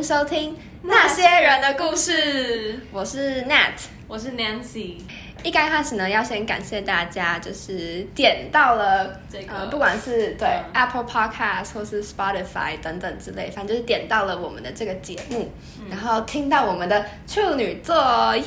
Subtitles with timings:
[0.00, 3.74] 迎收听《那些人的故事》，我是 Nat。
[4.08, 4.94] 我是 Nancy。
[5.42, 15.52] 一刚开始呢，要先感谢大家，就是点到了这个呃，不管是对、嗯 Apple Podcast 或是 Spotify 等等之类，反正就是点到了我们的这个节目，
[15.90, 17.94] 然后听到我们的处女座，
[18.38, 18.44] 耶！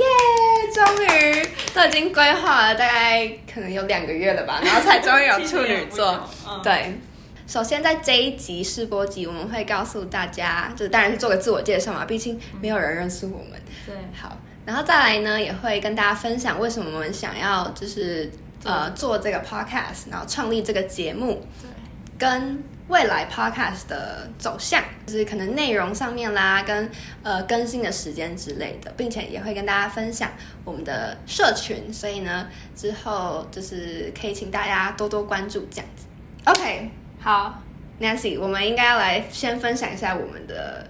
[0.73, 6.27] 终于都已经规划了大概可能有两个月了吧，然后才终于有处女座。
[6.49, 6.98] 嗯，对，
[7.45, 13.61] 首先在这一集试播集，我们会告诉大家，就是当然是做个自我介绍嘛，毕竟没有人认识我们。
[13.85, 18.31] 对，好，然后再来呢，也会跟大家分享为什么我们想要就是
[18.63, 21.70] 呃做这个 podcast，然后创立这个节目，对，
[22.17, 26.89] 跟未来 podcast 的走向，就是可能内容上面啦，跟
[27.23, 30.31] 呃更新的时间之类的，并且也会跟大家分享
[30.63, 36.05] 我们的社群，所以呢，之后就是可以请大家多多关注这样子。
[36.46, 36.90] OK，
[37.24, 37.54] 好
[38.02, 40.85] ，Nancy，我们应该要来先分享一下我们的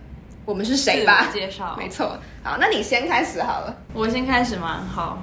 [0.45, 1.27] 我们是谁吧？
[1.31, 1.75] 介绍。
[1.77, 3.77] 没错，好，那你先开始好了。
[3.93, 4.83] 我先开始吗？
[4.91, 5.19] 好，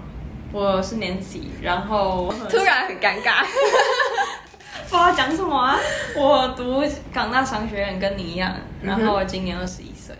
[0.52, 3.44] 我是 Nancy，然后突然很尴尬。
[4.88, 5.76] 不知道讲什么啊。
[6.14, 10.14] 我读港大商学院，跟你一样，然嗯后我今年二十一岁。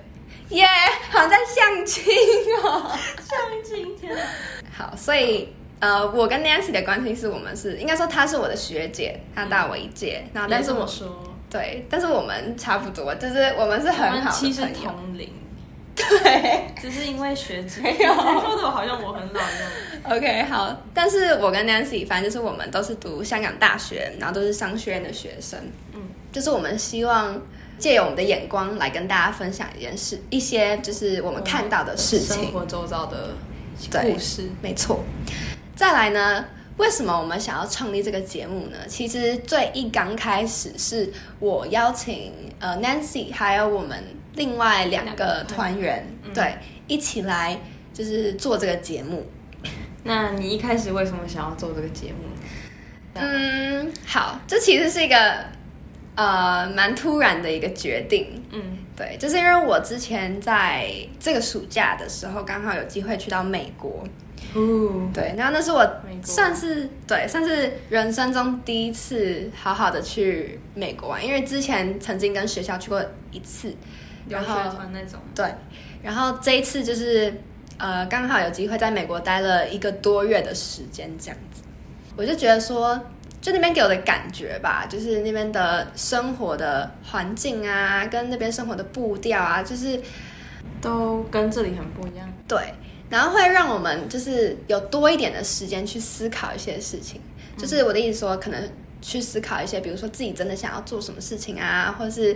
[0.49, 0.67] 耶
[1.09, 2.05] 好像在相亲
[2.65, 2.91] 哦。
[3.23, 4.13] 相亲天，
[4.77, 14.91] 好，所以呃，我跟 Nancy 的关系是我们是应该说她是我的学姐，她大我一届，然后但是我说，对，但是我们差不多，就是我们是很好们其实的朋友。
[14.91, 15.29] 同龄，
[15.97, 17.81] 对只是因为学姐。
[17.81, 20.17] 没有说的我好像我很老一样。
[20.17, 25.59] ，OK，好，但是我跟 Nancy 反正就是我们都是读香港大学，然后都是商学院的学生，
[25.95, 27.41] 嗯，就是我们希望。
[27.79, 32.53] 借由我们的眼光来跟大家分享一件事，一些就是我们看到的事情生。
[32.53, 33.31] 活周遭的
[33.91, 34.51] 对故事。
[34.61, 35.03] 没错。
[35.81, 36.45] 再来呢，
[36.77, 38.77] 为什么我们想要创立这个节目呢？
[38.87, 44.05] 其实最一刚开始是我邀请呃 Nancy 还有我们
[44.35, 46.55] 另外两个团员，嗯对，
[46.87, 47.59] 一起来
[47.95, 49.27] 就是做这个节目。
[50.05, 52.29] 那你一开始为什么想要做这个节目？
[53.15, 55.47] 嗯，好，这其实是一个
[56.15, 58.45] 呃蛮突然的一个决定。
[58.51, 64.05] 嗯对，就是因为我之前在这个暑假的时候，刚好有机会去到美国，
[64.55, 65.89] 哦，对，然后那是我
[66.23, 73.75] 算是对，算是人生中第一次好好的去美国玩，因为之前曾经跟学校去过一次，
[74.29, 75.19] 然后团那种。
[75.35, 75.47] 对，
[76.03, 77.33] 然后这一次就是
[77.79, 81.63] 呃刚好有机会在美国待了一个多月的时间，这样子，
[82.17, 83.01] 我就觉得说。
[83.43, 89.99] 就那边给我的感觉吧，就是那边的生活的环境啊，跟那边生活的步调啊，就是
[90.79, 92.31] 都跟这里很不一样。
[92.47, 92.59] 对，
[93.11, 97.21] 然后会让我们就是有多一点的时间去思考一些事情。
[97.59, 98.71] 就是我的意思说，可能
[99.03, 102.35] 去思考一些，比如说自己真的想要做什么事情啊，或是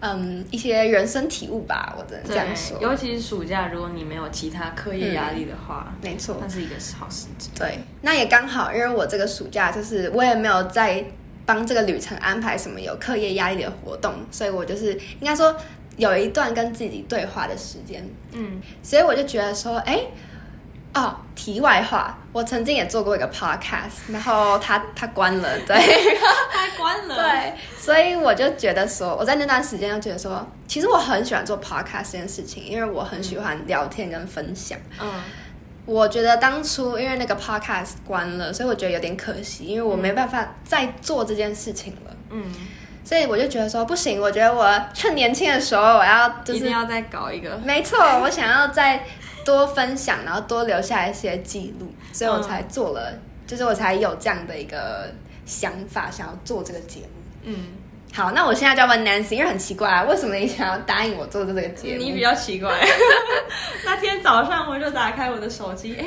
[0.00, 2.76] 嗯一些人生体悟吧，我只能这样说。
[2.80, 7.50] 尤其是暑假，如果你没有其他课业压力的话，没错，那是一个好时机。
[7.54, 11.04] 对，那也刚好，因为我这个暑假就是我也没有在
[11.44, 15.56] 帮这个旅程安排什么有课业压力的活动，所以我就是应该说
[15.96, 18.06] 有一段跟自己对话的时间。
[18.32, 20.00] 嗯，所以我就觉得说，哎，
[20.94, 25.76] 哦，题外话，我曾经也做过一个 podcast，然后它它关了，对
[26.52, 27.16] 他关了。
[27.22, 34.78] 对，所以我就觉得说，我在那段时间就觉得说，其实我很喜欢做 podcast 这件事情，因为我很喜欢聊天跟分享。
[35.00, 35.22] 嗯，
[35.84, 42.16] 我觉得当初因为那个 podcast 关了，所以我觉得有点可惜，因为我没办法再做这件事情了。
[42.30, 42.42] 嗯，
[43.06, 47.56] 所以我就觉得说，不行，我觉得我趁年轻的时候，我要就是一定要再搞一个。
[47.58, 49.00] 没错，我想要再
[49.44, 53.12] 多分享，然后多留下一些记录，所以我才做了，
[53.46, 55.08] 就是我才有这样的一个
[55.44, 57.06] 想法，想要做这个节目。
[57.44, 57.66] 嗯，
[58.12, 62.02] 好，那我现在就要问 Nancy，因为很奇怪啊，为什么你想要答应我做这个节目？
[62.02, 62.72] 你比较奇怪。
[63.84, 66.04] 那天早上我就打开我的手机，哎、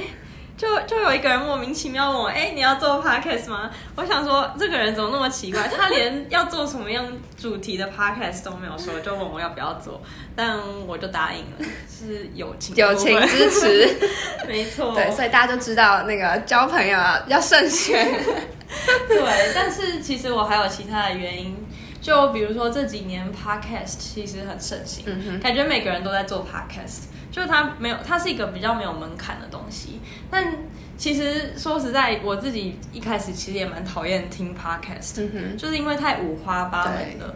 [0.59, 3.72] 就就有一个人莫名其妙问我，哎、你要做 podcast 吗？
[3.95, 7.07] 我想说这个人怎么那么奇怪，他连要做什么样
[7.39, 10.01] 主题的 podcast 都没有说，就问我要不要做，
[10.36, 14.00] 但我就答应了，是友情友情支持，
[14.50, 18.06] 没错，对，所以大家就知道那个交朋友啊要慎选。
[19.07, 21.56] 对，但是其实我还有其他的原因，
[22.01, 30.00] 就比如说这几年 podcast 其实很盛行，嗯感觉每个人都在做 podcast，就是它没有，它是一个比较没有门槛的东西。
[30.31, 30.56] 但
[30.98, 37.36] 其实说实在，我自己一开始其实也蛮讨厌听 podcast，、嗯，就是因为太五花八门了。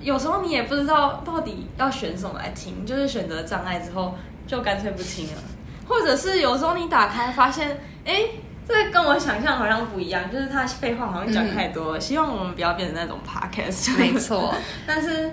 [0.00, 4.14] 有时候你也不知道到底要选什么来听，就是选择障碍之后，
[4.46, 5.42] 就干脆不听了。
[5.86, 8.22] 或者是有时候你打开发现，哎，
[8.66, 12.00] 这跟我想象好像不一样，就是他废话好像讲太多了。
[12.00, 13.96] 希望我们不要变成那种 podcast。
[13.98, 14.54] 没错，
[14.86, 15.30] 但是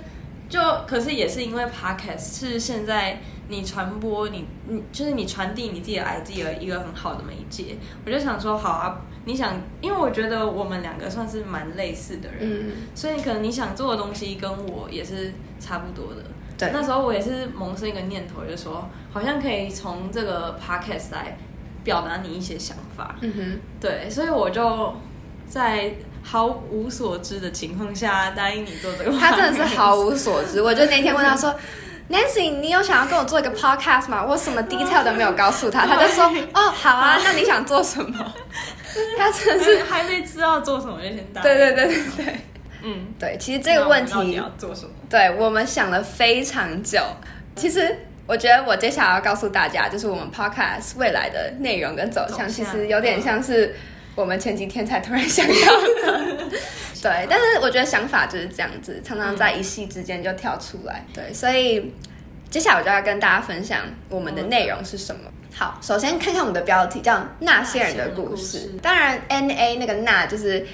[0.50, 16.22] 就可是也是因为 podcast 是现在你传播你你就是你传递你自己的 idea 一个很好的媒介，我就想说好啊，你想，因为我觉得我们两个算是蛮类似的人，嗯，所以可能你想做的东西跟我也是差不多的。
[16.58, 21.38] 对那时候我也是萌生一个念头，就说好像可以从这个 podcast 来
[21.84, 23.16] 表达你一些想法。
[23.22, 24.96] 嗯哼，对，所以我就
[25.48, 25.92] 在
[26.24, 29.12] 毫无所知的情况下答应你做这个。
[29.18, 30.62] 他真的是毫无所知。
[30.62, 31.56] 我就那天问他说：
[32.10, 38.34] “Nancy，你有想要跟我做一个 podcast 吗？”我什么 detail 都没有告诉他，他就说：“哦，好啊，那你想做什么？”
[39.18, 41.44] 他真的是，是还没知道做什么就先答应。
[41.44, 42.36] 对对对对对
[42.84, 43.38] 嗯，对。
[43.40, 44.92] 其实这个问题，要做什么？
[45.10, 47.00] 对我们想了非常久。
[47.56, 47.98] 其实
[48.32, 53.76] 我觉得我接下来要告诉大家，就是我们 podcast 未来的内容跟走向，其实有点像是
[54.16, 56.38] 我们前几天才突然想要的。
[57.04, 61.04] 对，但是我觉得想法就是这样子，常常在一夕之间就跳出来。
[61.14, 61.94] 对，所以
[62.50, 65.30] 接下来我就要跟大家分享我们的内容是什么。
[65.54, 70.66] 好，首先看看我们的标题，叫《那些人的故事当然，N A 那个那就是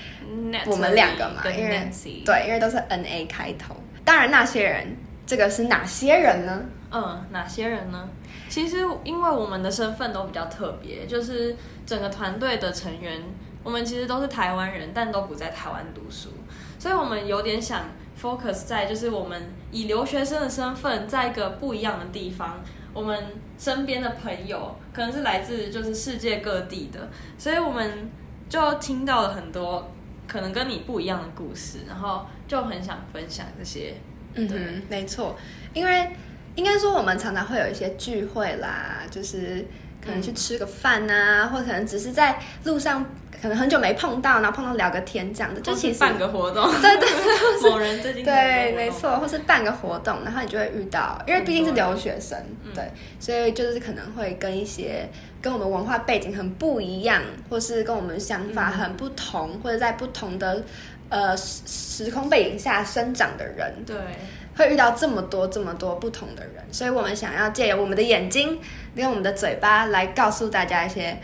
[0.67, 2.23] 我们两个嘛，跟因为 Nancy。
[2.23, 3.75] 对，因为都是 N A 开头。
[4.05, 4.95] 当然，那些人
[5.25, 6.61] 这个是哪些人呢？
[6.89, 8.07] 嗯，哪些人呢？
[8.47, 11.55] 其实因为我们的身份都比较特别，就是
[11.85, 13.21] 整个团队的成员，
[13.63, 16.29] 我们其实都是台湾人，但都不在台湾读书，
[16.79, 17.85] 所以我们有点想
[18.21, 22.63] focus 在就是我们以留学生的身份，在一个不一样的地方，
[22.93, 23.21] 我们
[23.57, 28.09] 身边的朋友可能是来自就是世界各地的，所以我们
[28.47, 29.91] 就听到了很多
[30.25, 33.95] 可能跟你不一样的故事，然后就很想分享这些。
[34.39, 35.35] 嗯，没错，
[35.73, 36.11] 因为
[36.57, 39.65] 应该说我们常常会有一些聚会啦，就是
[40.03, 43.05] 可能去吃个饭啊，或可能只是在路上，
[43.41, 47.37] 可能很久没碰到，然后碰到聊个天这样的，就其实办个活动，对 对对。
[47.71, 52.83] 某人最近对，没，错，或是办个活动，然后你就会遇到，因为毕竟是留学生，嗯对，
[53.19, 55.07] 所以就是可能会跟一些
[55.41, 60.63] 跟我们文化背景很不一样，或是跟我们想法很不同，或者在不同的
[61.09, 61.61] 呃时
[62.05, 63.95] 时空背景下生长的人，对，
[64.55, 68.59] 会遇到这么多这么多不同的人，所以我们想要借由我们的眼睛
[68.95, 71.17] 跟我们的嘴巴来告诉大家一些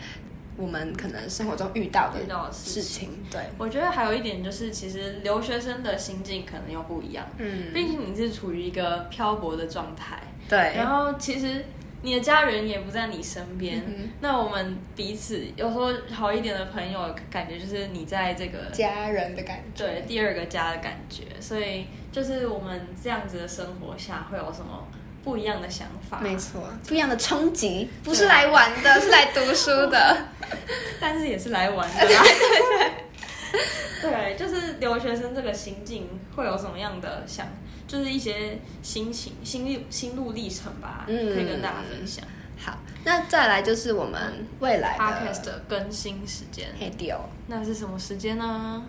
[0.56, 2.20] 我们可能生活中遇到的
[2.52, 11.64] 事情，对，我觉得还有一点就是，其实留学生的心境可能又不一样，嗯，毕竟你是处于一个漂泊的状态，对，然后其实
[12.04, 24.86] 你的家人也不在你身边，嗯那我们彼此有时候好一点的朋友，感觉就是你在这个家人的感觉，对第二个家的感觉，所以就是我们这样子的生活下会有什么
[25.24, 26.20] 不一样的想法？
[26.20, 30.16] 没错，不一样的冲击，不是来玩的，是来读书的。
[31.00, 32.22] 但是也是来玩的啦。
[34.02, 36.06] 对，就是留学生这个心境
[36.36, 37.46] 会有什么样的想，
[37.86, 42.24] 就是一些心情、心路心路历程吧，嗯可以跟大家分享。
[42.56, 48.82] 好，那再来就是我们未来 Podcast 的的更新时间，黑丢，那是什么时间呢？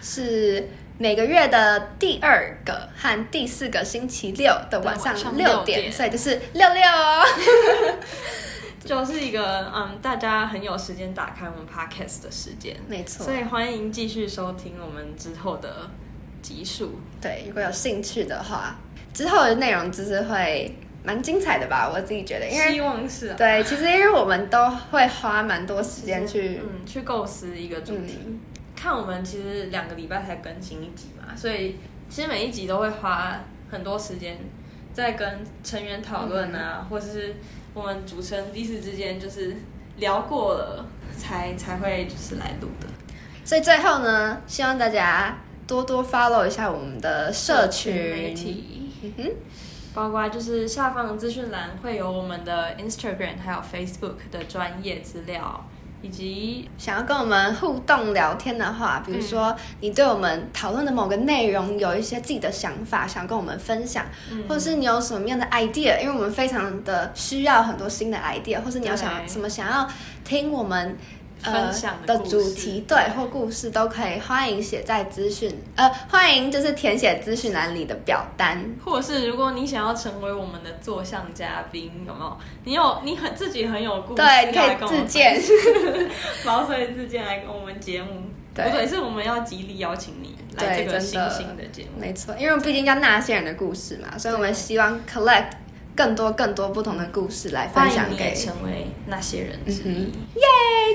[0.00, 7.24] 是每个月的第二个和第四个星期六的晚上六点，点所以就是六六哦。
[8.84, 15.90] 就是一个嗯，大家很有时间打开我们 Podcast 的时间，没错所以欢迎继续收听我们之后的
[16.42, 16.98] 集数。
[17.20, 18.76] 对，如果有兴趣的话，
[19.12, 28.18] 之后的内容就是会蛮精彩的吧，我自己觉得，因为希望是啊，对，其实因为我们都会花蛮多时间去，嗯去构思一个主题。
[28.26, 28.40] 嗯
[28.80, 31.74] 看我们其实两个礼拜才更新一集嘛，所以
[32.08, 34.38] 其实每一集都会花很多时间
[34.94, 37.34] 在跟成员讨论啊，或者是
[37.74, 39.56] 我们主持人彼此之间就是
[39.96, 42.86] 聊过了才才会就是来录的。
[43.44, 45.36] 所以最后呢，希望大家
[45.68, 47.94] 多多 follow 一下我们的社群。
[47.94, 49.12] 媒体，嗯？
[49.18, 49.30] 哼，
[49.94, 55.68] 包括就是下方的资讯栏会有我们的 Instagram 还有 Facebook 的专业资料，
[56.00, 64.44] 以及想要跟我们互动聊天的话，比如说你对我们讨论的某个内容有一些自己的想法，想跟我们分享，嗯。
[64.48, 69.86] 或者是你有什么样的 idea，因为我们非常的需要很多新的 idea，或是你要想什么想要
[70.24, 70.96] 听我们。
[71.42, 82.36] 呃分享的的主题对或故事都可以，欢迎写在资讯呃，欢迎就是填写资讯栏里的表单，或者是如果你想要成为我们的座向嘉宾，有没有？
[82.64, 85.40] 你有你很自己很有故事，对，你可以自荐，
[86.44, 88.08] 毛遂自荐来跟我们节目。
[88.54, 88.64] 对。
[88.64, 92.00] 不对，是我们要极力邀请你来对这个新兴的节目。
[92.00, 95.50] 没错，因为毕竟叫那些人的故事嘛，所以我们希望 collect
[95.98, 100.04] 更多更多不同的故事来分享给成为那些人之一。
[100.04, 100.46] 耶！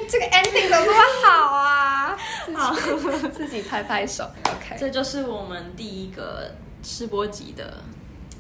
[0.07, 2.17] 这个 ending 怎么好啊？
[2.55, 2.73] 好，
[3.29, 4.23] 自己拍拍手。
[4.45, 7.83] OK，这就是我们第一个试播集的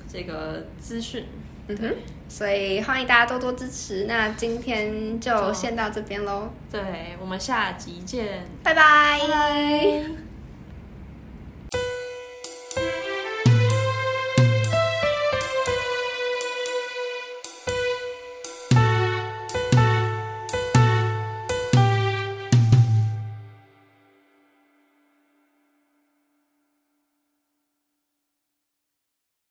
[0.09, 1.25] 这个资讯。
[1.67, 1.95] 嗯哼，
[2.29, 4.05] 所以欢迎大家多多支持。
[4.05, 8.45] 那今天就就先到这边喽，对，我们下集见。
[8.63, 10.02] 拜拜拜